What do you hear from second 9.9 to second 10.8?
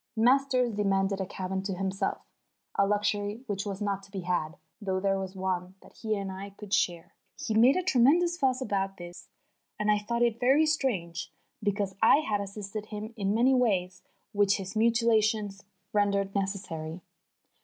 I thought it very